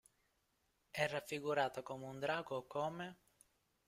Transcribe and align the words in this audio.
È 0.89 1.05
raffigurata 1.07 1.83
come 1.83 2.07
un 2.07 2.17
drago 2.17 2.55
o 2.55 2.65
come 2.65 3.19